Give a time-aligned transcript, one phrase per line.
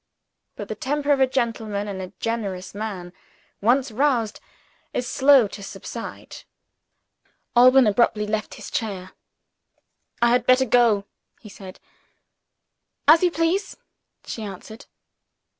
[0.55, 3.13] But the temper of a gentle and generous man,
[3.61, 4.39] once roused,
[4.93, 6.37] is slow to subside.
[7.55, 9.11] Alban abruptly left his chair.
[10.19, 11.05] "I had better go!"
[11.39, 11.79] he said.
[13.07, 13.77] "As you please,"
[14.25, 14.87] she answered.